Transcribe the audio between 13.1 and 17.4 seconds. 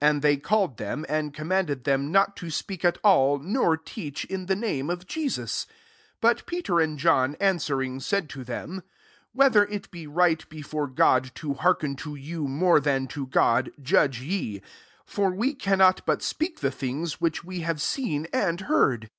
God, judge ye; 20 for we cannot but speak the things